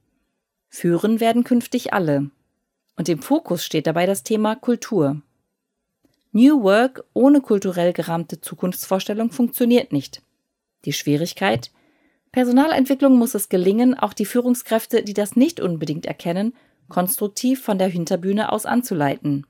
Führen 0.70 1.20
werden 1.20 1.44
künftig 1.44 1.92
alle, 1.92 2.30
und 2.96 3.08
im 3.08 3.20
Fokus 3.20 3.64
steht 3.64 3.86
dabei 3.86 4.06
das 4.06 4.22
Thema 4.22 4.56
Kultur. 4.56 5.20
New 6.32 6.62
Work 6.62 7.04
ohne 7.12 7.42
kulturell 7.42 7.92
gerahmte 7.92 8.40
Zukunftsvorstellung 8.40 9.30
funktioniert 9.30 9.92
nicht. 9.92 10.23
Die 10.84 10.92
Schwierigkeit? 10.92 11.70
Personalentwicklung 12.32 13.16
muss 13.16 13.34
es 13.34 13.48
gelingen, 13.48 13.94
auch 13.94 14.12
die 14.12 14.24
Führungskräfte, 14.24 15.02
die 15.02 15.14
das 15.14 15.36
nicht 15.36 15.60
unbedingt 15.60 16.06
erkennen, 16.06 16.54
konstruktiv 16.88 17.62
von 17.62 17.78
der 17.78 17.88
Hinterbühne 17.88 18.52
aus 18.52 18.66
anzuleiten. 18.66 19.46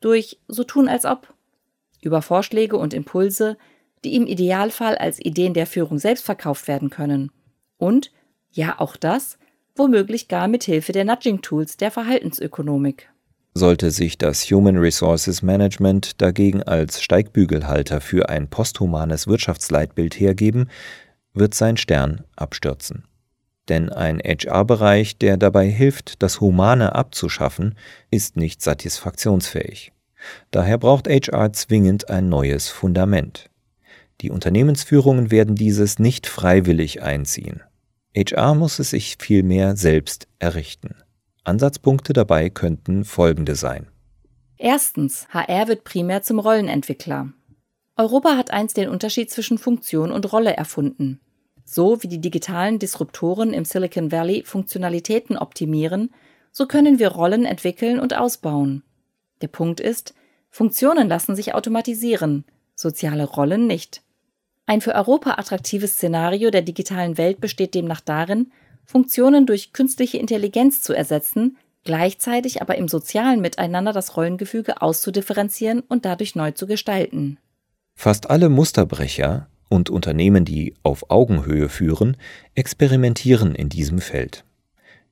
Durch 0.00 0.38
so 0.46 0.62
tun 0.64 0.88
als 0.88 1.04
ob. 1.04 1.32
Über 2.02 2.22
Vorschläge 2.22 2.76
und 2.76 2.94
Impulse, 2.94 3.56
die 4.04 4.14
im 4.14 4.26
Idealfall 4.26 4.96
als 4.96 5.18
Ideen 5.18 5.54
der 5.54 5.66
Führung 5.66 5.98
selbst 5.98 6.24
verkauft 6.24 6.68
werden 6.68 6.90
können. 6.90 7.32
Und, 7.78 8.12
ja 8.50 8.78
auch 8.78 8.96
das, 8.96 9.38
womöglich 9.74 10.28
gar 10.28 10.46
mit 10.46 10.64
Hilfe 10.64 10.92
der 10.92 11.04
Nudging-Tools 11.04 11.76
der 11.76 11.90
Verhaltensökonomik. 11.90 13.10
Sollte 13.56 13.90
sich 13.90 14.18
das 14.18 14.42
Human 14.50 14.76
Resources 14.76 15.40
Management 15.40 16.20
dagegen 16.20 16.62
als 16.62 17.00
Steigbügelhalter 17.00 18.02
für 18.02 18.28
ein 18.28 18.48
posthumanes 18.48 19.28
Wirtschaftsleitbild 19.28 20.20
hergeben, 20.20 20.68
wird 21.32 21.54
sein 21.54 21.78
Stern 21.78 22.24
abstürzen. 22.36 23.04
Denn 23.70 23.88
ein 23.88 24.18
HR-Bereich, 24.18 25.16
der 25.16 25.38
dabei 25.38 25.70
hilft, 25.70 26.22
das 26.22 26.42
Humane 26.42 26.94
abzuschaffen, 26.94 27.76
ist 28.10 28.36
nicht 28.36 28.60
satisfaktionsfähig. 28.60 29.90
Daher 30.50 30.76
braucht 30.76 31.08
HR 31.08 31.54
zwingend 31.54 32.10
ein 32.10 32.28
neues 32.28 32.68
Fundament. 32.68 33.48
Die 34.20 34.30
Unternehmensführungen 34.30 35.30
werden 35.30 35.54
dieses 35.54 35.98
nicht 35.98 36.26
freiwillig 36.26 37.02
einziehen. 37.02 37.62
HR 38.14 38.54
muss 38.54 38.78
es 38.80 38.90
sich 38.90 39.16
vielmehr 39.18 39.76
selbst 39.76 40.28
errichten. 40.40 40.94
Ansatzpunkte 41.46 42.12
dabei 42.12 42.50
könnten 42.50 43.04
folgende 43.04 43.54
sein. 43.54 43.86
Erstens, 44.58 45.28
HR 45.30 45.68
wird 45.68 45.84
primär 45.84 46.22
zum 46.22 46.38
Rollenentwickler. 46.38 47.32
Europa 47.96 48.36
hat 48.36 48.50
einst 48.50 48.76
den 48.76 48.88
Unterschied 48.88 49.30
zwischen 49.30 49.58
Funktion 49.58 50.12
und 50.12 50.32
Rolle 50.32 50.56
erfunden. 50.56 51.20
So 51.64 52.02
wie 52.02 52.08
die 52.08 52.20
digitalen 52.20 52.78
Disruptoren 52.78 53.52
im 53.52 53.64
Silicon 53.64 54.12
Valley 54.12 54.44
Funktionalitäten 54.44 55.36
optimieren, 55.36 56.10
so 56.52 56.66
können 56.66 56.98
wir 56.98 57.08
Rollen 57.08 57.44
entwickeln 57.44 58.00
und 58.00 58.14
ausbauen. 58.14 58.82
Der 59.40 59.48
Punkt 59.48 59.80
ist, 59.80 60.14
Funktionen 60.48 61.08
lassen 61.08 61.36
sich 61.36 61.54
automatisieren, 61.54 62.44
soziale 62.74 63.24
Rollen 63.24 63.66
nicht. 63.66 64.02
Ein 64.64 64.80
für 64.80 64.94
Europa 64.94 65.34
attraktives 65.38 65.94
Szenario 65.94 66.50
der 66.50 66.62
digitalen 66.62 67.18
Welt 67.18 67.40
besteht 67.40 67.74
demnach 67.74 68.00
darin, 68.00 68.52
Funktionen 68.86 69.46
durch 69.46 69.72
künstliche 69.72 70.18
Intelligenz 70.18 70.80
zu 70.80 70.94
ersetzen, 70.94 71.58
gleichzeitig 71.84 72.62
aber 72.62 72.76
im 72.76 72.88
sozialen 72.88 73.40
Miteinander 73.40 73.92
das 73.92 74.16
Rollengefüge 74.16 74.80
auszudifferenzieren 74.80 75.80
und 75.80 76.04
dadurch 76.04 76.34
neu 76.34 76.52
zu 76.52 76.66
gestalten. 76.66 77.38
Fast 77.94 78.30
alle 78.30 78.48
Musterbrecher 78.48 79.48
und 79.68 79.90
Unternehmen, 79.90 80.44
die 80.44 80.74
auf 80.82 81.10
Augenhöhe 81.10 81.68
führen, 81.68 82.16
experimentieren 82.54 83.54
in 83.54 83.68
diesem 83.68 84.00
Feld. 84.00 84.44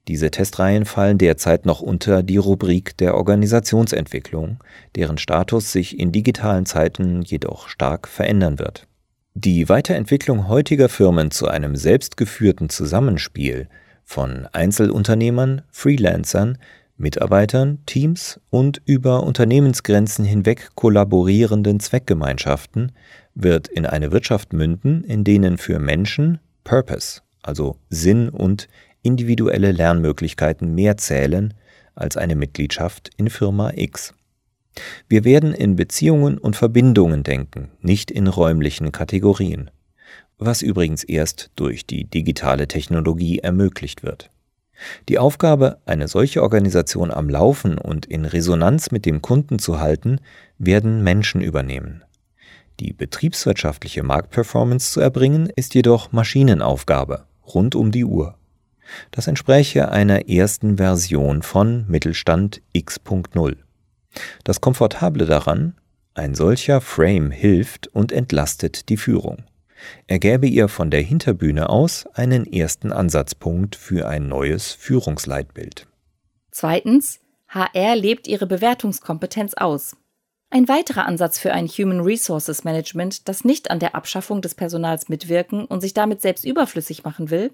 Diese 0.07 0.31
Testreihen 0.31 0.85
fallen 0.85 1.17
derzeit 1.17 1.65
noch 1.65 1.81
unter 1.81 2.23
die 2.23 2.37
Rubrik 2.37 2.97
der 2.99 3.15
Organisationsentwicklung, 3.15 4.63
deren 4.97 5.17
Status 5.17 5.73
sich 5.73 5.99
in 5.99 6.13
digitalen 6.13 6.67
Zeiten 6.67 7.23
jedoch 7.23 7.69
stark 7.69 8.07
verändern 8.07 8.59
wird. 8.59 8.87
Die 9.37 9.69
Weiterentwicklung 9.69 10.47
heutiger 10.47 10.89
Firmen 10.89 11.33
zu 11.33 11.49
einem 11.49 11.75
selbstgeführten 11.75 12.69
Zusammenspiel 12.69 13.69
von 14.05 14.47
Einzelunternehmern, 14.53 15.63
Freelancern, 15.73 16.57
Mitarbeitern, 16.97 17.81
Teams 17.85 18.39
und 18.51 18.81
über 18.87 19.25
Unternehmensgrenzen 19.25 20.25
hinweg 20.25 20.71
kollaborierenden 20.77 21.81
Zweckgemeinschaften 21.81 22.93
wird 23.35 23.67
in 23.67 23.87
eine 23.87 24.13
Wirtschaft 24.13 24.53
münden, 24.53 25.03
in 25.03 25.25
denen 25.25 25.59
für 25.59 25.81
Menschen 25.81 26.39
Purpose, 26.63 27.23
also 27.43 27.77
Sinn 27.91 28.29
und 28.29 28.69
individuelle 29.03 29.73
Lernmöglichkeiten 29.73 30.77
mehr 30.77 30.97
zählen 30.97 31.55
als 31.97 32.17
eine 32.17 32.37
Mitgliedschaft 32.37 33.11
in 33.17 33.29
Firma 33.31 33.73
X. 33.75 34.15
Wir 35.09 35.25
werden 35.25 35.55
in 35.55 35.77
Beziehungen 35.77 36.39
und 36.39 36.57
Verbindungen 36.57 37.23
denken, 37.23 37.71
nicht 37.81 38.11
in 38.11 38.27
räumlichen 38.27 38.93
Kategorien, 38.93 39.71
was 40.39 40.63
übrigens 40.63 41.05
erst 41.05 41.51
durch 41.57 41.87
die 41.87 42.05
digitale 42.05 42.67
Technologie 42.69 43.39
ermöglicht 43.39 44.03
wird. 44.03 44.31
Die 45.09 45.19
Aufgabe, 45.19 45.79
eine 45.87 46.09
solche 46.09 46.43
Organisation 46.43 47.11
am 47.11 47.29
Laufen 47.29 47.79
und 47.79 48.07
in 48.07 48.25
Resonanz 48.25 48.91
mit 48.91 49.07
dem 49.07 49.23
Kunden 49.23 49.59
zu 49.59 49.79
halten, 49.79 50.19
werden 50.59 51.03
Menschen 51.05 51.41
übernehmen. 51.41 52.03
Die 52.81 52.93
betriebswirtschaftliche 52.93 54.03
Marktperformance 54.03 54.93
zu 54.93 55.01
erbringen, 55.01 55.49
ist 55.55 55.75
jedoch 55.75 56.11
Maschinenaufgabe, 56.11 57.25
rund 57.47 57.77
um 57.77 57.93
die 57.93 58.05
Uhr. 58.05 58.37
Das 59.13 59.29
entspräche 59.29 59.91
einer 59.91 60.29
ersten 60.29 60.77
Version 60.77 61.43
von 61.43 61.85
Mittelstand 61.89 62.61
X.0. 62.73 63.57
Das 64.45 64.61
Komfortable 64.61 65.27
daran, 65.27 65.75
ein 66.15 66.35
solcher 66.35 66.81
Frame 66.81 67.31
hilft 67.31 67.89
und 67.89 68.13
entlastet 68.13 68.89
die 68.89 68.97
Führung. 68.97 69.45
Er 70.07 70.19
gäbe 70.19 70.47
ihr 70.47 70.69
von 70.69 70.91
der 70.91 71.03
Hinterbühne 71.03 71.69
aus 71.69 72.07
einen 72.15 72.51
ersten 72.51 72.93
Ansatzpunkt 72.93 73.77
für 73.77 74.09
ein 74.09 74.29
neues 74.29 74.73
Führungsleitbild. 74.73 75.87
Zweitens, 76.51 77.21
HR 77.49 77.97
lebt 77.97 78.27
ihre 78.29 78.47
Bewertungskompetenz 78.47 79.55
aus. 79.55 79.97
Ein 80.51 80.69
weiterer 80.69 81.07
Ansatz 81.07 81.39
für 81.39 81.53
ein 81.53 81.67
Human 81.67 82.01
Resources 82.01 82.63
Management, 82.65 83.29
das 83.29 83.45
nicht 83.45 83.71
an 83.71 83.81
der 83.81 83.95
Abschaffung 83.97 84.41
des 84.41 84.55
Personals 84.55 85.09
mitwirken 85.09 85.65
und 85.65 85.81
sich 85.81 85.95
damit 85.95 86.23
selbst 86.23 86.45
überflüssig 86.45 87.03
machen 87.03 87.31
will, 87.31 87.51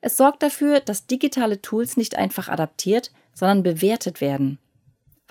es 0.00 0.16
sorgt 0.16 0.42
dafür, 0.42 0.80
dass 0.80 1.06
digitale 1.06 1.60
Tools 1.60 1.96
nicht 1.96 2.16
einfach 2.16 2.48
adaptiert, 2.48 3.12
sondern 3.34 3.62
bewertet 3.62 4.20
werden. 4.20 4.58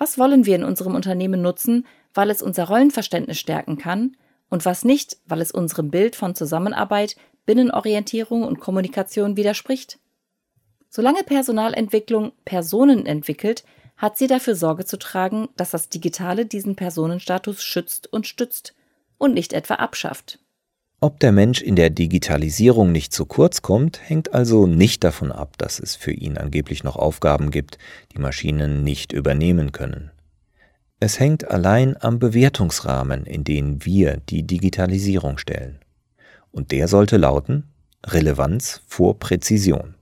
Was 0.00 0.16
wollen 0.16 0.46
wir 0.46 0.56
in 0.56 0.64
unserem 0.64 0.94
Unternehmen 0.94 1.42
nutzen, 1.42 1.86
weil 2.14 2.30
es 2.30 2.40
unser 2.40 2.68
Rollenverständnis 2.68 3.38
stärken 3.38 3.76
kann 3.76 4.16
und 4.48 4.64
was 4.64 4.82
nicht, 4.82 5.18
weil 5.26 5.42
es 5.42 5.52
unserem 5.52 5.90
Bild 5.90 6.16
von 6.16 6.34
Zusammenarbeit, 6.34 7.16
Binnenorientierung 7.44 8.42
und 8.42 8.60
Kommunikation 8.60 9.36
widerspricht? 9.36 9.98
Solange 10.88 11.22
Personalentwicklung 11.22 12.32
Personen 12.46 13.04
entwickelt, 13.04 13.62
hat 13.98 14.16
sie 14.16 14.26
dafür 14.26 14.54
Sorge 14.54 14.86
zu 14.86 14.98
tragen, 14.98 15.50
dass 15.58 15.72
das 15.72 15.90
Digitale 15.90 16.46
diesen 16.46 16.76
Personenstatus 16.76 17.62
schützt 17.62 18.10
und 18.10 18.26
stützt 18.26 18.74
und 19.18 19.34
nicht 19.34 19.52
etwa 19.52 19.74
abschafft. 19.74 20.38
Ob 21.02 21.18
der 21.18 21.32
Mensch 21.32 21.62
in 21.62 21.76
der 21.76 21.88
Digitalisierung 21.88 22.92
nicht 22.92 23.14
zu 23.14 23.24
kurz 23.24 23.62
kommt, 23.62 24.06
hängt 24.06 24.34
also 24.34 24.66
nicht 24.66 25.02
davon 25.02 25.32
ab, 25.32 25.56
dass 25.56 25.80
es 25.80 25.96
für 25.96 26.12
ihn 26.12 26.36
angeblich 26.36 26.84
noch 26.84 26.96
Aufgaben 26.96 27.50
gibt, 27.50 27.78
die 28.12 28.20
Maschinen 28.20 28.84
nicht 28.84 29.12
übernehmen 29.12 29.72
können. 29.72 30.10
Es 30.98 31.18
hängt 31.18 31.50
allein 31.50 31.96
am 31.98 32.18
Bewertungsrahmen, 32.18 33.24
in 33.24 33.44
den 33.44 33.82
wir 33.86 34.18
die 34.28 34.42
Digitalisierung 34.42 35.38
stellen. 35.38 35.78
Und 36.52 36.70
der 36.70 36.86
sollte 36.86 37.16
lauten 37.16 37.64
Relevanz 38.04 38.82
vor 38.86 39.18
Präzision. 39.18 39.94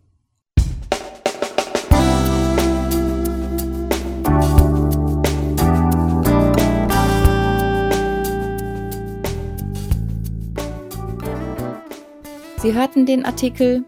Sie 12.60 12.74
hörten 12.74 13.06
den 13.06 13.24
Artikel 13.24 13.84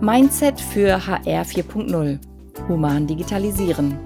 Mindset 0.00 0.60
für 0.60 1.04
HR 1.04 1.42
4.0 1.42 2.20
Human 2.68 3.04
Digitalisieren 3.08 3.98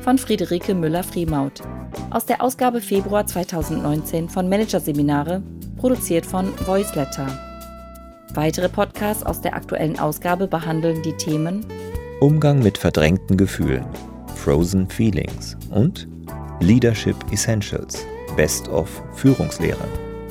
von 0.00 0.16
Friederike 0.16 0.74
Müller-Friemaut 0.74 1.60
aus 2.08 2.24
der 2.24 2.42
Ausgabe 2.42 2.80
Februar 2.80 3.26
2019 3.26 4.30
von 4.30 4.48
Managerseminare, 4.48 5.42
produziert 5.76 6.24
von 6.24 6.48
Voiceletter. 6.66 7.26
Weitere 8.32 8.70
Podcasts 8.70 9.22
aus 9.22 9.42
der 9.42 9.54
aktuellen 9.54 9.98
Ausgabe 9.98 10.46
behandeln 10.46 11.02
die 11.02 11.12
Themen 11.12 11.66
Umgang 12.20 12.62
mit 12.62 12.78
verdrängten 12.78 13.36
Gefühlen, 13.36 13.84
Frozen 14.36 14.88
Feelings 14.88 15.54
und 15.70 16.08
Leadership 16.60 17.16
Essentials, 17.30 18.06
Best 18.36 18.70
of 18.70 18.88
Führungslehre. 19.12 20.07